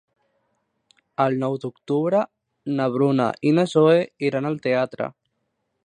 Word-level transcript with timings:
El 1.25 1.37
nou 1.43 1.57
d'octubre 1.65 2.23
na 2.79 2.89
Bruna 2.97 3.29
i 3.51 3.55
na 3.59 3.67
Zoè 3.75 4.01
iran 4.31 4.53
al 4.53 4.63
teatre. 4.69 5.13